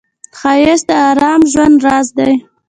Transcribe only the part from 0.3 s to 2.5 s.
ښایست د آرام ژوند راز دی